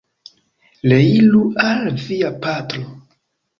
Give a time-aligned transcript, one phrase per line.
[0.93, 2.91] Reiru al via patro!